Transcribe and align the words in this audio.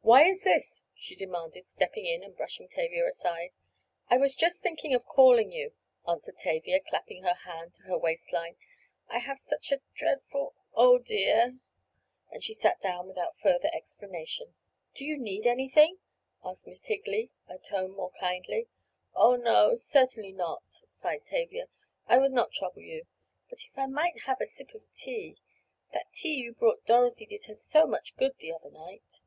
"Why 0.00 0.24
is 0.26 0.42
this?" 0.42 0.84
she 0.94 1.14
demanded, 1.16 1.66
stepping 1.66 2.06
in 2.06 2.22
and 2.22 2.34
brushing 2.34 2.66
Tavia 2.66 3.06
aside. 3.06 3.50
"I 4.08 4.16
was 4.16 4.34
just 4.36 4.62
thinking 4.62 4.94
of 4.94 5.04
calling 5.04 5.52
you," 5.52 5.72
answered 6.06 6.38
Tavia, 6.38 6.80
clapping 6.80 7.24
her 7.24 7.34
hand 7.34 7.74
to 7.74 7.82
her 7.82 7.98
waist 7.98 8.32
line. 8.32 8.56
"I 9.10 9.18
have 9.18 9.38
such 9.40 9.70
a 9.70 9.82
dreadful—Oh, 9.94 10.98
dear!" 10.98 11.58
and 12.30 12.42
she 12.42 12.54
sat 12.54 12.80
down 12.80 13.08
without 13.08 13.38
further 13.38 13.68
explanation. 13.74 14.54
"Do 14.94 15.04
you 15.04 15.18
need 15.18 15.46
anything?" 15.46 15.98
asked 16.42 16.66
Miss 16.66 16.86
Higley, 16.86 17.30
her 17.48 17.58
tone 17.58 17.90
more 17.90 18.12
kindly. 18.18 18.68
"Oh, 19.14 19.34
no; 19.36 19.74
certainly 19.74 20.32
not," 20.32 20.62
sighed 20.68 21.26
Tavia. 21.26 21.68
"I 22.06 22.16
would 22.16 22.32
not 22.32 22.52
trouble 22.52 22.82
you. 22.82 23.06
But 23.50 23.62
if 23.64 23.76
I 23.76 23.86
might 23.86 24.20
have 24.22 24.40
a 24.40 24.46
sip 24.46 24.74
of 24.74 24.90
tea—that 24.92 26.12
tea 26.12 26.34
you 26.34 26.54
brought 26.54 26.86
Dorothy 26.86 27.26
did 27.26 27.44
her 27.46 27.54
so 27.54 27.84
much 27.84 28.16
good 28.16 28.38
the 28.38 28.52
other 28.52 28.70
night." 28.70 29.20